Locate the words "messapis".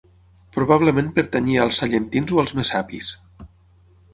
2.61-3.11